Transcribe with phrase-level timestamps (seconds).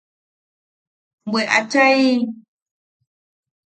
[1.31, 1.99] ¡Bwe achai!